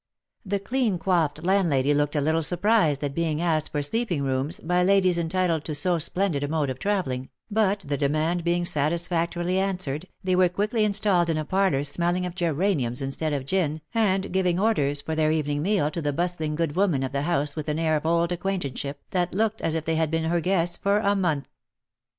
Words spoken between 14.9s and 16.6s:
for their evening meal to the bustling